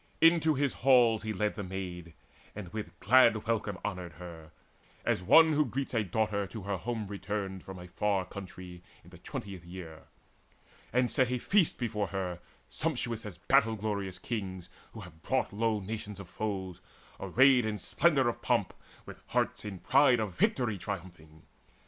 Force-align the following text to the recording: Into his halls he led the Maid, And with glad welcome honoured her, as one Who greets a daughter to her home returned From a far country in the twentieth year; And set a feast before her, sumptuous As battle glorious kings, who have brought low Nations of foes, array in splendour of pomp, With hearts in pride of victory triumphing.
Into 0.19 0.55
his 0.55 0.73
halls 0.81 1.21
he 1.21 1.31
led 1.31 1.53
the 1.53 1.61
Maid, 1.61 2.15
And 2.55 2.73
with 2.73 2.99
glad 2.99 3.45
welcome 3.45 3.77
honoured 3.85 4.13
her, 4.13 4.49
as 5.05 5.21
one 5.21 5.53
Who 5.53 5.63
greets 5.63 5.93
a 5.93 6.03
daughter 6.03 6.47
to 6.47 6.63
her 6.63 6.77
home 6.77 7.05
returned 7.05 7.61
From 7.63 7.77
a 7.77 7.87
far 7.87 8.25
country 8.25 8.81
in 9.03 9.11
the 9.11 9.19
twentieth 9.19 9.63
year; 9.63 10.05
And 10.91 11.11
set 11.11 11.29
a 11.29 11.37
feast 11.37 11.77
before 11.77 12.07
her, 12.07 12.39
sumptuous 12.67 13.27
As 13.27 13.37
battle 13.37 13.75
glorious 13.75 14.17
kings, 14.17 14.71
who 14.93 15.01
have 15.01 15.21
brought 15.21 15.53
low 15.53 15.79
Nations 15.79 16.19
of 16.19 16.27
foes, 16.27 16.81
array 17.19 17.59
in 17.59 17.77
splendour 17.77 18.27
of 18.27 18.41
pomp, 18.41 18.73
With 19.05 19.21
hearts 19.27 19.65
in 19.65 19.77
pride 19.77 20.19
of 20.19 20.33
victory 20.33 20.79
triumphing. 20.79 21.43